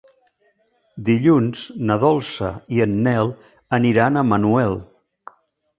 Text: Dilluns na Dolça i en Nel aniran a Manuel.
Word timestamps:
Dilluns 1.09 1.61
na 1.91 1.99
Dolça 2.05 2.51
i 2.79 2.83
en 2.87 2.97
Nel 3.09 3.33
aniran 3.81 4.17
a 4.23 4.27
Manuel. 4.33 4.77